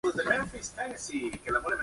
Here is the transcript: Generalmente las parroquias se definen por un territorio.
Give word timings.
Generalmente 0.03 0.57
las 0.57 0.69
parroquias 0.73 0.99
se 0.99 1.13
definen 1.15 1.35
por 1.43 1.45
un 1.45 1.45
territorio. 1.45 1.79